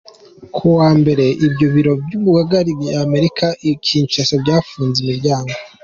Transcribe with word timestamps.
Ku 0.55 0.65
wa 0.77 0.89
mbere, 0.99 1.25
ibyo 1.45 1.67
biro 1.73 1.91
by'uhagarariye 2.03 2.91
Amerika 3.05 3.45
i 3.71 3.71
Kinshasa 3.85 4.33
byafunze 4.43 4.97
imiryango. 5.01 5.53